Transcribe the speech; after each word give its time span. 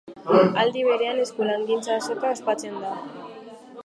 Aldi 0.61 0.85
berean 0.87 1.19
Eskulangintza-azoka 1.25 2.31
ospatzen 2.37 2.81
da. 2.87 2.95